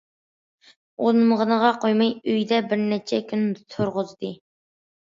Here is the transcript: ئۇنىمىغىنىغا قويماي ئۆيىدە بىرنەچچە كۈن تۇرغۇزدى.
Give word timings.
ئۇنىمىغىنىغا 1.03 1.69
قويماي 1.85 2.17
ئۆيىدە 2.17 2.63
بىرنەچچە 2.73 3.25
كۈن 3.33 3.47
تۇرغۇزدى. 3.77 4.39